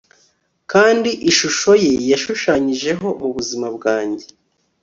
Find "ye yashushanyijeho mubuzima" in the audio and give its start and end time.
1.83-3.67